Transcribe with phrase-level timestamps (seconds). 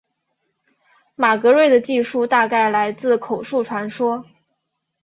[1.13, 4.25] 马格瑞的记述大概来自口述传说。